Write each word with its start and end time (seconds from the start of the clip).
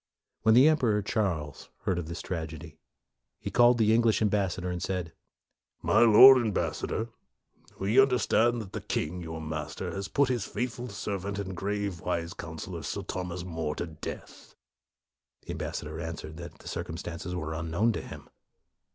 When 0.41 0.55
the 0.55 0.67
Emperor 0.67 1.03
Charles 1.03 1.69
heard 1.83 1.99
of 1.99 2.05
52 2.05 2.05
MORE 2.05 2.09
this 2.09 2.21
tragedy, 2.23 2.79
he 3.37 3.51
called 3.51 3.77
the 3.77 3.93
English 3.93 4.19
am 4.19 4.29
bassador, 4.29 4.71
and 4.71 4.81
said," 4.81 5.13
My 5.83 5.99
Lord 5.99 6.39
Ambassa 6.43 6.87
dor, 6.87 7.09
we 7.77 8.01
understand 8.01 8.63
that 8.63 8.73
the 8.73 8.81
king, 8.81 9.21
your 9.21 9.39
master, 9.39 9.93
hath 9.93 10.11
put 10.15 10.29
his 10.29 10.45
faithful 10.47 10.89
servant 10.89 11.37
and 11.37 11.55
grave 11.55 12.01
wise 12.01 12.33
councilor, 12.33 12.81
Sir 12.81 13.03
Thomas 13.03 13.43
More, 13.43 13.75
to 13.75 13.85
death.' 13.85 14.55
1 15.41 15.45
The 15.45 15.51
ambassador 15.51 15.99
answered 15.99 16.37
that 16.37 16.57
the 16.57 16.67
circumstances 16.67 17.35
were 17.35 17.53
unknown 17.53 17.91
to 17.93 18.01
him. 18.01 18.27